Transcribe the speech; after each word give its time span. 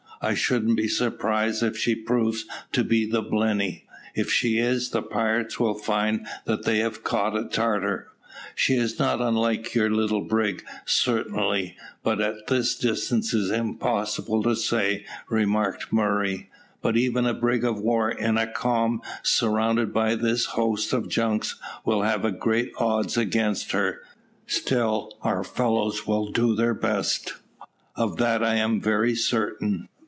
"I 0.23 0.35
shouldn't 0.35 0.77
be 0.77 0.87
surprised 0.87 1.63
if 1.63 1.75
she 1.75 1.95
proves 1.95 2.45
to 2.73 2.83
be 2.83 3.09
the 3.09 3.23
Blenny. 3.23 3.85
If 4.13 4.31
she 4.31 4.59
is, 4.59 4.91
the 4.91 5.01
pirates 5.01 5.59
will 5.59 5.73
find 5.73 6.27
that 6.45 6.61
they 6.63 6.77
have 6.77 7.03
caught 7.03 7.35
a 7.35 7.45
Tartar." 7.45 8.07
"She 8.53 8.75
is 8.75 8.99
not 8.99 9.19
unlike 9.19 9.73
your 9.73 9.89
little 9.89 10.21
brig, 10.21 10.63
certainly, 10.85 11.75
but 12.03 12.21
at 12.21 12.45
this 12.45 12.75
distance 12.75 13.33
it 13.33 13.39
is 13.39 13.49
impossible 13.49 14.43
to 14.43 14.55
say," 14.55 15.05
remarked 15.27 15.91
Murray. 15.91 16.51
"But 16.83 16.95
even 16.97 17.25
a 17.25 17.33
brig 17.33 17.63
of 17.65 17.81
war 17.81 18.11
in 18.11 18.37
a 18.37 18.45
calm, 18.45 19.01
surrounded 19.23 19.91
by 19.91 20.13
this 20.13 20.45
host 20.53 20.93
of 20.93 21.09
junks, 21.09 21.55
will 21.83 22.03
have 22.03 22.39
great 22.39 22.71
odds 22.77 23.17
against 23.17 23.71
her; 23.71 24.01
still, 24.45 25.17
our 25.23 25.43
fellows 25.43 26.05
will 26.05 26.31
do 26.31 26.53
their 26.53 26.75
best 26.75 27.33
of 27.95 28.17
that 28.17 28.43
I 28.43 28.53
am 28.57 28.79
very 28.79 29.15
certain." 29.15 29.87